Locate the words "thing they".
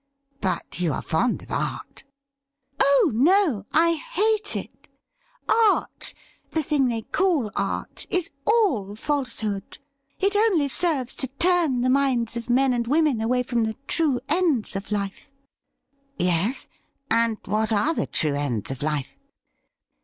6.65-7.03